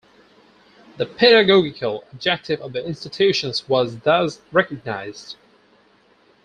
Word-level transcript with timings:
The 0.97 1.05
pedagogical 1.05 2.05
objective 2.11 2.59
of 2.61 2.73
the 2.73 2.83
institutions 2.83 3.69
was 3.69 3.99
thus 3.99 4.41
recognised. 4.51 5.35